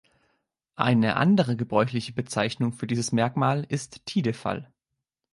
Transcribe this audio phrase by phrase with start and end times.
[0.77, 4.67] Eine andere gebräuchliche Bezeichnung für dieses Merkmal ist Tidefall.